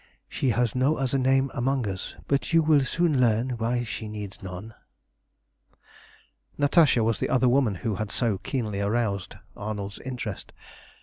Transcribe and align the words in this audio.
She 0.27 0.49
has 0.49 0.73
no 0.73 0.95
other 0.97 1.19
name 1.19 1.51
among 1.53 1.87
us, 1.87 2.15
but 2.27 2.51
you 2.53 2.63
will 2.63 2.81
soon 2.83 3.21
learn 3.21 3.51
why 3.51 3.83
she 3.83 4.07
needs 4.07 4.41
none." 4.41 4.73
Natasha 6.57 7.03
was 7.03 7.19
the 7.19 7.29
other 7.29 7.47
woman 7.47 7.75
who 7.85 7.93
had 8.01 8.09
so 8.11 8.39
keenly 8.39 8.79
roused 8.81 9.35
Arnold's 9.55 9.99
interest. 9.99 10.53